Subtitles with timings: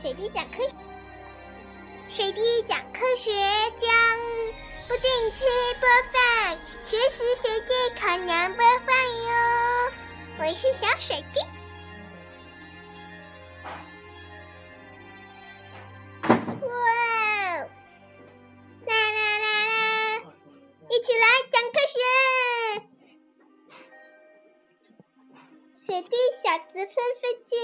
[0.00, 0.72] 水滴讲科学，
[2.14, 3.32] 水滴讲科学
[3.80, 3.90] 将
[4.86, 5.44] 不定期
[5.80, 8.94] 播放，学习学界考量播放
[9.24, 9.32] 哟。
[10.38, 11.40] 我是小水滴。
[16.64, 16.76] 哇！
[18.86, 20.22] 啦啦啦啦！
[20.90, 21.98] 一起来讲科学。
[25.76, 27.56] 水滴小直升飞机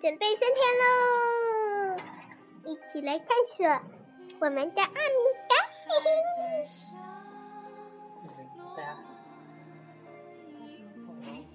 [0.00, 1.47] 准备升天喽！
[2.68, 3.66] 一起来探索
[4.40, 4.94] 我们的阿米
[5.48, 5.56] 达。
[5.88, 5.94] 嘿
[11.24, 11.46] 嘿。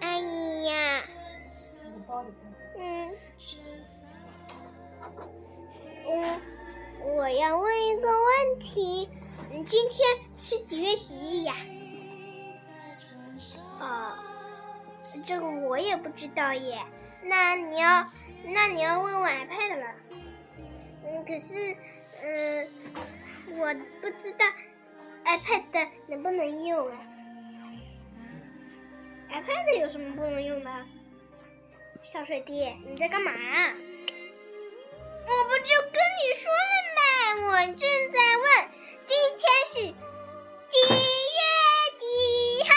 [0.00, 1.04] 阿姨呀，
[2.76, 3.14] 嗯，
[6.08, 6.40] 嗯，
[7.16, 9.08] 我要问一个问题，
[9.52, 10.04] 嗯，今天
[10.42, 11.54] 是几月几日呀？
[13.78, 14.18] 啊，
[15.24, 16.84] 这个我也不知道耶。
[17.22, 18.02] 那你要，
[18.46, 19.86] 那你要问问 iPad 了。
[21.24, 21.76] 嗯，可是，
[22.22, 22.68] 嗯，
[23.58, 24.44] 我不知道
[25.24, 26.98] iPad 能不能用啊。
[29.30, 30.70] iPad 有什么不能用的？
[32.02, 33.32] 小水滴，你在干嘛？
[35.26, 36.58] 我不就跟你说了
[36.94, 37.02] 吗？
[37.48, 37.80] 我正
[38.12, 38.46] 在问，
[39.06, 39.74] 今天是
[40.68, 41.40] 几月
[41.96, 42.04] 几
[42.68, 42.70] 号？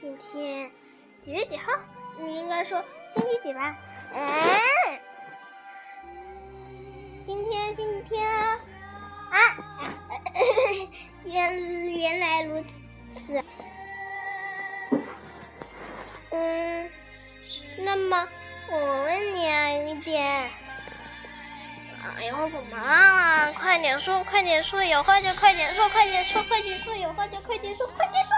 [0.00, 0.70] 今天
[1.22, 1.72] 几月几号？
[2.18, 3.76] 你应该说星期几吧？
[4.12, 5.00] 嗯，
[7.26, 8.58] 今天星期天啊。
[11.24, 12.62] 原原来如
[13.10, 13.42] 此，
[16.30, 16.90] 嗯，
[17.78, 18.28] 那么
[18.70, 20.50] 我问你啊，雨点，
[22.18, 23.52] 哎呦，怎么了？
[23.54, 28.32] 快点说，快点说，有话就快点说，快点说，快点说，有话就快点说，快点说。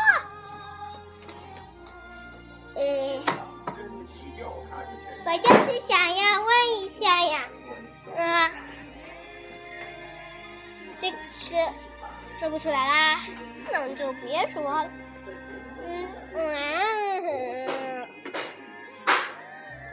[12.66, 13.20] 出来啦，
[13.70, 14.90] 那我就别说了。
[15.86, 18.08] 嗯嗯，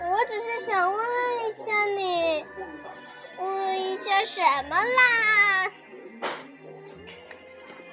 [0.01, 1.05] 我只是想问
[1.47, 2.43] 一下你，
[3.37, 5.71] 问一下什么啦？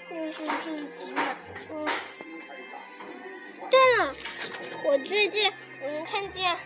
[0.08, 1.22] 你是这急吗？
[1.68, 1.86] 嗯。
[3.70, 4.14] 对了，
[4.84, 5.52] 我最近
[5.82, 6.56] 嗯看见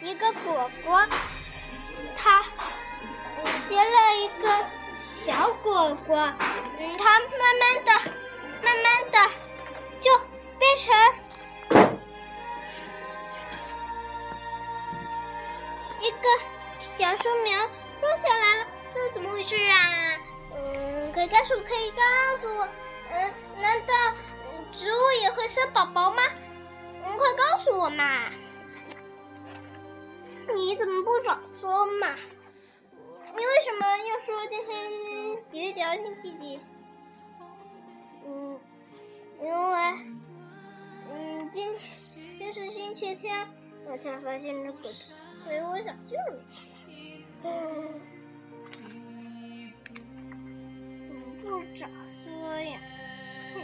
[0.00, 1.04] 一个果果，
[2.16, 2.44] 他
[3.68, 4.64] 接了一个
[5.26, 6.16] 小果果。
[6.78, 7.90] 嗯，它慢慢的、
[8.62, 9.18] 慢慢的
[10.00, 10.16] 就
[10.56, 10.94] 变成
[16.00, 16.28] 一个
[16.80, 17.58] 小树苗
[18.02, 19.74] 落下来了，这是怎么回事啊？
[20.54, 22.68] 嗯，可以告诉可以告诉我，
[23.10, 23.94] 嗯，难道
[24.72, 26.22] 植物也会生宝宝吗？
[27.04, 28.30] 嗯，快告诉我嘛！
[30.54, 32.14] 你怎么不早说嘛？
[33.38, 34.90] 你为什么要说今天
[35.56, 36.60] 几月几号星期几？
[38.26, 38.60] 嗯，
[39.40, 39.74] 因为，
[41.10, 41.80] 嗯，今天
[42.38, 43.48] 今是星期天，
[43.86, 44.82] 我才发现这个，
[45.42, 47.48] 所以我想记录下来。
[51.06, 52.78] 怎么不早说呀？
[53.54, 53.56] 哼。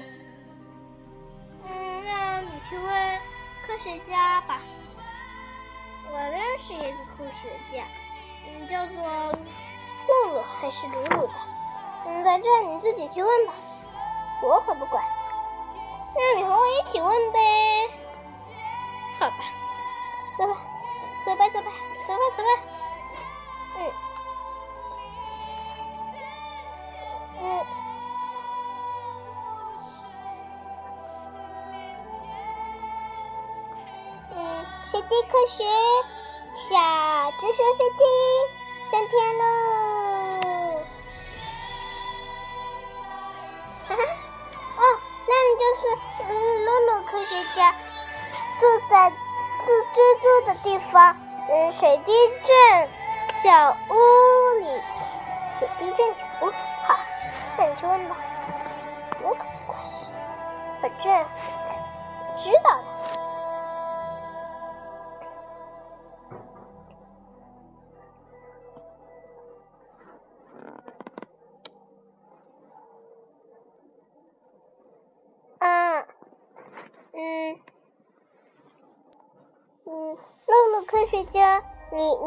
[1.69, 3.19] 嗯，那你去问
[3.67, 4.63] 科学家吧。
[6.11, 7.85] 我认识一个科学家。
[8.49, 8.97] 嗯，叫做
[10.09, 11.35] 露露还是鲁鲁的？
[12.07, 13.55] 嗯，反正你自己去问吧，
[14.43, 15.03] 我可不管。
[16.15, 17.39] 那你和我一起问呗？
[19.19, 19.37] 好吧，
[20.39, 20.57] 走吧，
[21.25, 21.71] 走吧，走吧，
[22.07, 22.49] 走吧，走吧。
[23.79, 23.81] 嗯，
[27.41, 27.43] 嗯，
[34.35, 35.65] 嗯，学地科学。
[36.55, 36.77] 小
[37.39, 38.05] 直升飞机
[38.91, 39.82] 上天喽！
[50.47, 51.17] 的地方，
[51.49, 52.13] 嗯，水滴
[52.47, 52.89] 镇
[53.43, 53.95] 小屋
[54.61, 54.67] 里。
[55.59, 56.51] 水滴镇小屋，
[56.87, 56.99] 好，
[57.57, 58.17] 那你去问吧。
[59.23, 59.79] 我可不管，
[60.81, 61.05] 反正
[62.43, 62.85] 知道了。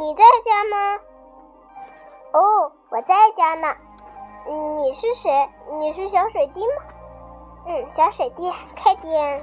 [0.06, 1.00] 你在家吗？
[2.32, 3.76] 哦，我在家呢。
[4.78, 5.50] 你是谁？
[5.80, 6.74] 你是小水滴吗？
[7.66, 9.42] 嗯，小水滴，快点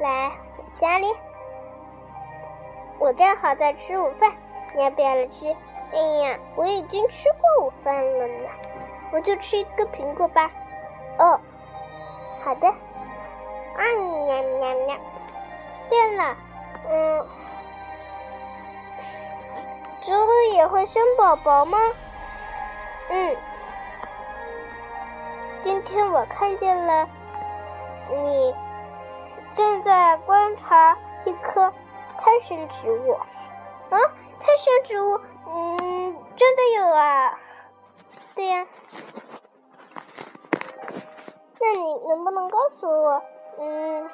[0.00, 1.06] 来我家里。
[2.98, 4.30] 我正好在吃午饭，
[4.74, 5.56] 你要不要来吃？
[5.94, 8.48] 哎呀，我已经吃过午饭了呢，
[9.14, 10.50] 我就吃一个苹果吧。
[11.18, 11.40] 哦，
[12.44, 12.68] 好的。
[12.68, 13.80] 啊
[14.26, 14.96] 喵喵喵！
[15.88, 16.36] 对了，
[16.86, 17.26] 嗯，
[20.04, 21.78] 植物也会生宝宝吗？
[23.08, 23.36] 嗯。
[25.62, 27.08] 今天我看见了
[28.10, 28.54] 你
[29.56, 31.72] 正在观察一棵
[32.18, 33.12] 胎生植物。
[33.88, 33.98] 啊，
[34.40, 35.18] 胎生植物？
[35.46, 37.38] 嗯，真的有啊？
[38.34, 38.66] 对呀。
[41.60, 43.22] 那你能不能告诉我？
[43.58, 44.10] 嗯，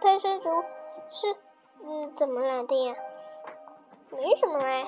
[0.00, 0.64] 胎生植物
[1.10, 1.36] 是
[1.84, 2.94] 嗯怎么来的呀？
[4.16, 4.86] 没什么哎，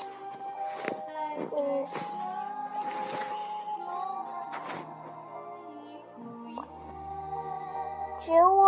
[1.56, 1.84] 嗯，
[8.20, 8.64] 植物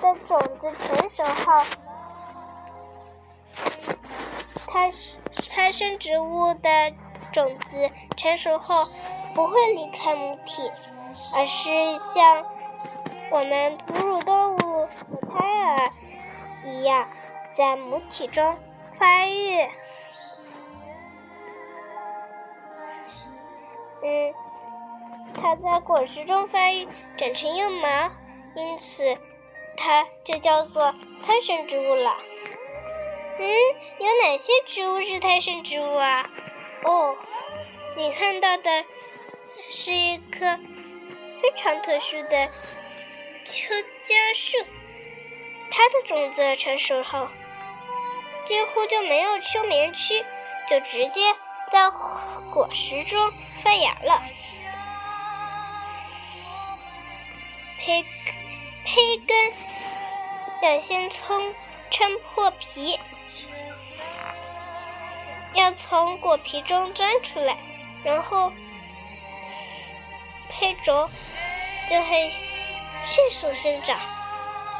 [0.00, 1.62] 的种子成熟后，
[4.66, 4.92] 胎
[5.50, 6.92] 胎生植物的
[7.32, 8.88] 种子成熟后
[9.34, 10.70] 不会离开母体，
[11.34, 11.68] 而是
[12.14, 12.44] 像。
[13.28, 14.88] 我们哺乳动物和
[15.28, 15.90] 胎儿
[16.64, 17.08] 一样，
[17.54, 18.56] 在母体中
[18.98, 19.68] 发育。
[24.02, 24.34] 嗯，
[25.34, 28.10] 它在果实中发育，长成幼苗，
[28.54, 29.16] 因此
[29.76, 32.16] 它就叫做胎生植物了。
[33.38, 33.46] 嗯，
[33.98, 36.30] 有哪些植物是胎生植物啊？
[36.84, 37.16] 哦，
[37.96, 38.84] 你看到的
[39.70, 40.58] 是一棵
[41.42, 42.48] 非常特殊的。
[43.44, 44.58] 秋加树，
[45.70, 47.28] 它的种子成熟后，
[48.46, 50.24] 几乎就没有休眠区，
[50.70, 51.20] 就直接
[51.70, 51.90] 在
[52.52, 53.32] 果实中
[53.62, 54.22] 发芽了。
[57.78, 58.02] 胚
[58.84, 59.52] 胚根
[60.62, 61.52] 要先从
[61.90, 62.98] 撑破皮，
[65.52, 67.58] 要从果皮中钻出来，
[68.04, 68.52] 然后
[70.48, 71.08] 胚轴
[71.90, 72.32] 就会。
[73.04, 74.00] 迅速生长，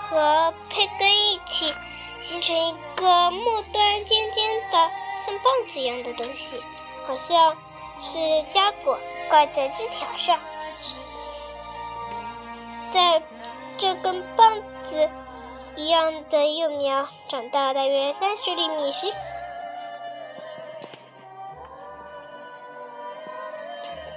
[0.09, 1.73] 和胚根一起
[2.21, 4.91] 形成一个末端尖尖的
[5.25, 6.61] 像棒子一样的东西，
[7.05, 7.57] 好像
[8.01, 8.19] 是
[8.53, 8.99] 浆果
[9.29, 10.39] 挂在枝条上。
[12.91, 13.23] 在
[13.79, 15.09] 这根棒子
[15.77, 19.13] 一样的幼苗长到大约三十厘米时，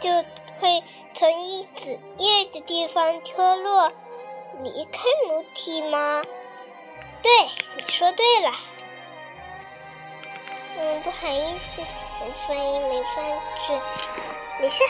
[0.01, 0.10] 就
[0.60, 0.84] 会。
[1.12, 3.92] 从一子叶的地方脱落，
[4.63, 6.24] 离开母体吗？
[7.21, 7.31] 对，
[7.75, 8.51] 你说对了。
[10.77, 13.25] 嗯，不好意思，我翻译没翻
[13.68, 13.81] 准，
[14.62, 14.83] 没事。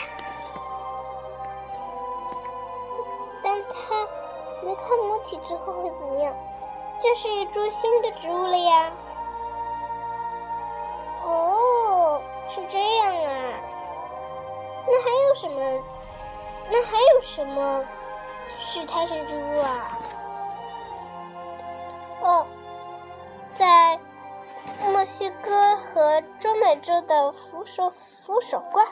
[3.42, 4.06] 但它
[4.62, 6.36] 离开母体之后会怎么样？
[7.00, 8.92] 这是一株新的植物了呀。
[11.24, 13.54] 哦，是这样啊。
[14.86, 15.82] 那还有什么？
[16.70, 17.84] 那还有什么
[18.60, 19.98] 是胎生植物啊？
[25.20, 27.92] 西哥和中美洲的扶手
[28.24, 28.86] 扶手瓜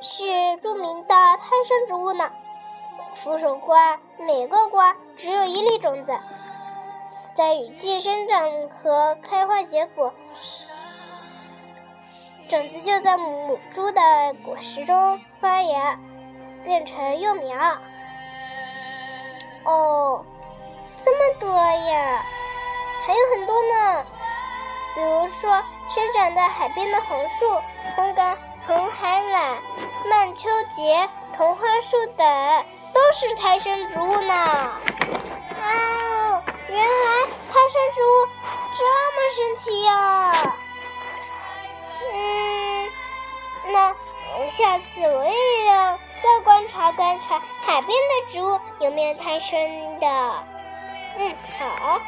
[0.00, 2.30] 是著名的胎生植物呢。
[3.16, 6.16] 扶手瓜每个瓜只有一粒种子，
[7.36, 10.14] 在雨季生长和开花结果，
[12.48, 14.00] 种子就在母株的
[14.44, 15.98] 果实中发芽。
[16.62, 17.58] 变成幼苗。
[19.64, 20.24] 哦，
[21.04, 22.22] 这么多呀，
[23.04, 24.06] 还有很多呢。
[24.94, 27.60] 比如说，生长在海边的红树、
[27.96, 28.36] 红干、
[28.66, 29.56] 红海榄、
[30.08, 34.72] 曼秋节、桐花树等，都是胎生植物呢。
[35.60, 38.28] 哦，原来胎生植物
[38.74, 38.84] 这
[39.14, 40.32] 么神奇呀！
[42.12, 42.90] 嗯，
[43.72, 43.76] 那
[44.50, 45.98] 下次我也要。
[46.24, 49.60] 再观察观察海边的植物有没有胎生
[50.00, 50.06] 的。
[51.18, 52.00] 嗯，好，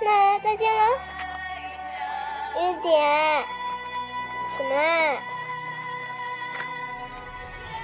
[0.00, 0.82] 那再见了。
[2.58, 3.44] 雨点，
[4.56, 5.20] 怎么啦？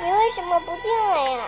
[0.00, 1.44] 你为什么不进来呀？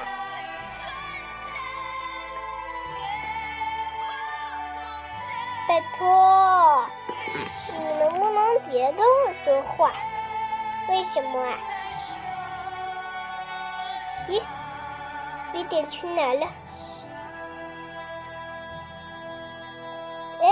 [5.66, 6.84] 拜托，
[7.72, 9.90] 你能不能别跟我说话？
[10.90, 11.58] 为什么啊？
[14.28, 14.42] 咦，
[15.54, 16.46] 雨点去哪了？
[20.42, 20.46] 哎，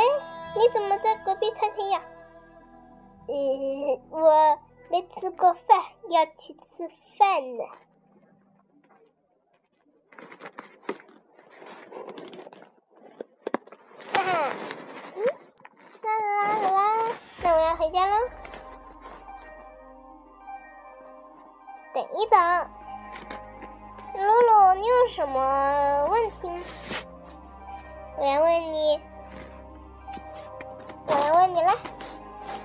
[0.55, 2.00] 你怎么在隔壁餐厅呀？
[3.29, 4.59] 嗯，我
[4.91, 6.88] 没吃过饭，要去吃
[7.19, 7.64] 饭呢。
[14.12, 14.50] 哈哈，
[15.17, 15.25] 嗯，
[16.02, 16.79] 啦啦啦啦，
[17.43, 18.17] 那我要回家喽。
[21.95, 22.71] 等一等，
[24.14, 26.61] 露露，你有什么问题吗？
[28.19, 29.00] 我要问你，
[31.07, 31.73] 我要问你了，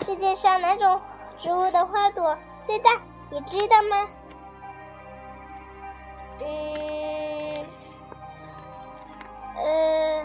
[0.07, 1.01] 世界上哪种
[1.37, 2.91] 植物的花朵最大？
[3.29, 4.07] 你知道吗？
[6.39, 7.65] 嗯，
[9.57, 10.23] 呃，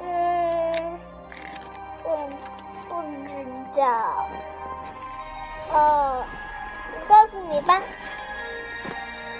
[0.00, 0.98] 嗯，
[2.02, 2.30] 我
[2.88, 3.02] 不
[3.74, 3.84] 知道。
[5.70, 6.24] 哦，
[6.94, 7.82] 我告诉你吧，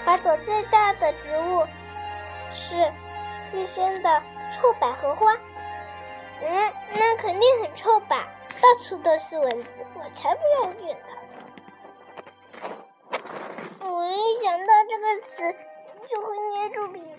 [0.05, 1.65] 花朵最大的植物
[2.55, 2.93] 是。
[3.51, 4.23] 寄生的
[4.53, 5.37] 臭百合花，
[6.43, 8.29] 嗯，那肯定很臭吧？
[8.61, 11.09] 到处都是蚊子，我才不要见它！
[13.87, 15.55] 我一想到这个词
[16.09, 17.19] 就会捏住鼻子。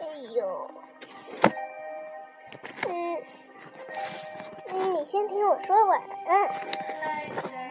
[0.00, 0.04] 哎
[0.34, 0.70] 呦，
[2.88, 2.90] 嗯，
[4.94, 6.00] 你先听我说完。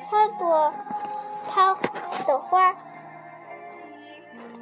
[0.09, 0.73] 花朵
[1.49, 1.75] 它
[2.25, 2.75] 的花。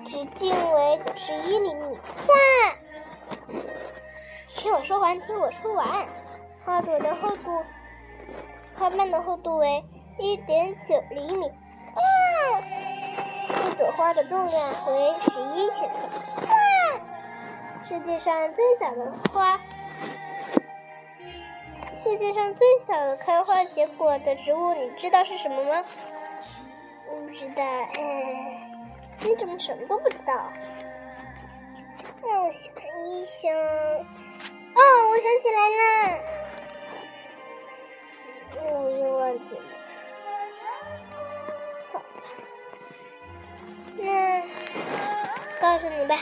[0.07, 1.97] 直径为九十一厘米。
[2.27, 2.35] 哇！
[4.55, 6.07] 听我说完，听我说完。
[6.63, 7.63] 花朵的厚度，
[8.77, 9.83] 花瓣的厚度为
[10.17, 11.51] 一点九厘米。
[11.95, 12.61] 哇！
[13.49, 15.95] 一朵花的重量为十一千克。
[16.41, 16.47] 哇！
[17.87, 19.59] 世界上最小的花，
[22.03, 25.83] 世界上最小的开花结果的植物，你知道是什么吗？
[27.07, 27.61] 不知道。
[27.63, 28.71] 哎。
[29.21, 30.51] 你怎么什么都不知道？
[32.27, 33.53] 让我想一想。
[34.75, 34.79] 哦，
[35.09, 35.83] 我想起来了，
[38.61, 39.61] 我又忘记了。
[41.93, 42.05] 好吧，
[43.97, 44.41] 那
[45.61, 46.15] 告诉你吧。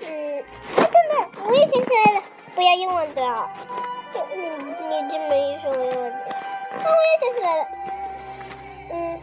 [0.00, 0.44] 嗯，
[0.76, 2.22] 等等，我也想起来了，
[2.56, 3.50] 不要用忘掉。
[4.34, 6.34] 你你这么一说，我又忘记了。
[6.34, 7.62] 啊，我也想起来了。
[8.90, 9.20] 嗯，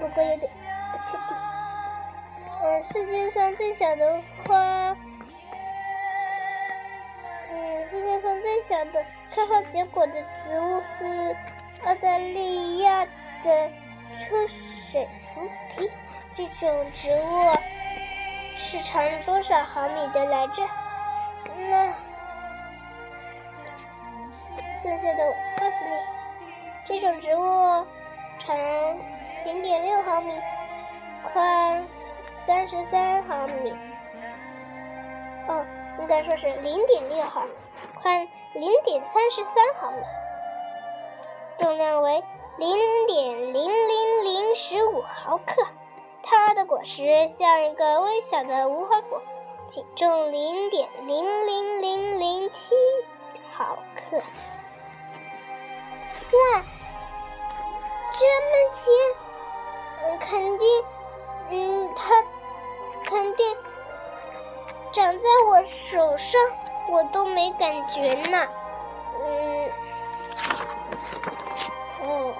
[0.00, 0.50] 不过有点
[0.90, 1.30] 不确定。
[2.62, 4.22] 嗯，世界上最小的
[7.94, 11.36] 世界上最小的开花结果的植物是
[11.84, 13.04] 澳大利亚
[13.44, 13.70] 的
[14.18, 14.36] 秋
[14.90, 15.88] 水浮皮。
[16.36, 17.52] 这种植物
[18.58, 20.66] 是长多少毫米的来着？
[21.70, 21.94] 那
[24.82, 25.94] 剩下的我告诉你，
[26.84, 27.86] 这种植物
[28.44, 28.56] 长
[29.44, 30.32] 零点六毫米，
[31.32, 31.84] 宽。
[32.44, 33.72] 三十三毫米，
[35.48, 35.64] 哦，
[36.00, 37.52] 应该说是零点六毫米，
[38.04, 39.96] 宽零点三十三毫米，
[41.58, 42.22] 重量为
[42.58, 45.66] 零点零零零十五毫克。
[46.22, 49.22] 它的果实像一个微小的无花果，
[49.68, 52.74] 仅重零点零零零零七
[53.50, 54.18] 毫克。
[54.18, 54.22] 哇，
[58.12, 58.92] 这么轻，
[60.02, 60.84] 嗯，肯定，
[61.48, 62.22] 嗯，它。
[63.06, 63.56] 肯定
[64.92, 66.40] 长在我手上，
[66.88, 68.46] 我都没感觉呢。
[69.20, 69.70] 嗯，
[72.02, 72.34] 哦，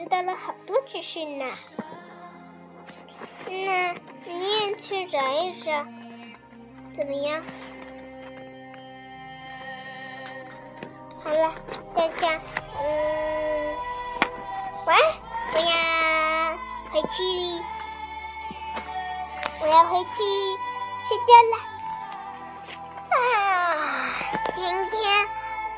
[0.00, 1.44] 知道了好多知识呢，
[3.44, 3.92] 那
[4.24, 5.84] 你也去找一找，
[6.96, 7.42] 怎么样？
[11.22, 11.54] 好了，
[11.94, 12.40] 大家，
[12.78, 13.76] 嗯，
[14.86, 15.04] 晚安，
[15.52, 16.56] 我要
[16.90, 17.22] 回去，
[19.60, 20.22] 我要回去
[21.04, 21.54] 睡觉了。
[23.10, 23.20] 啊，
[24.54, 25.28] 今天，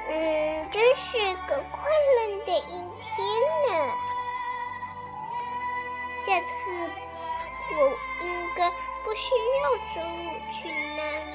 [0.09, 3.27] 嗯，真是个快乐的一天
[3.67, 3.92] 呢。
[7.83, 7.89] 我
[8.25, 8.71] 应该
[9.03, 10.55] 不需要走路去
[10.97, 11.31] 那里，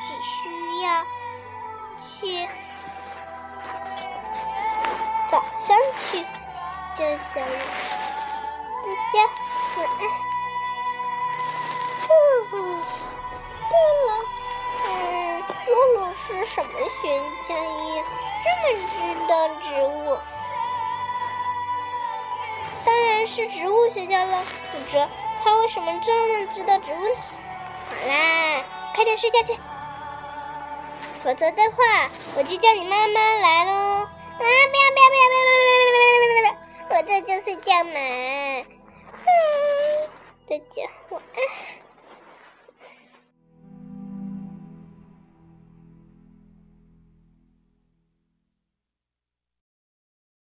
[0.00, 0.32] 只需
[0.80, 0.86] 要
[2.00, 2.48] 去
[5.30, 6.24] 早上去
[6.94, 7.48] 就行了。
[8.82, 9.14] 大家
[9.76, 10.02] 晚安。
[12.54, 12.54] 嗯，
[13.68, 13.72] 对
[14.08, 14.10] 了，
[14.86, 14.86] 嗯，
[15.66, 17.02] 露露是什么学
[17.46, 18.00] 家呀？
[18.42, 18.96] 这么知
[19.28, 19.30] 道
[19.60, 20.18] 植物？
[22.86, 23.10] 当然。
[23.24, 24.42] 是植物学家了。
[24.72, 24.98] 不知
[25.44, 26.96] 他为什么这么知道植物？
[27.88, 29.54] 好啦，快点睡觉去，
[31.24, 33.72] 否则的话我就叫你妈妈来喽。
[33.72, 34.08] 啊，
[34.38, 36.98] 不要不要不要不要不要不要不要不要！
[36.98, 37.90] 我这就睡觉嘛。
[39.24, 39.30] 嗯，
[40.48, 41.81] 大家晚安。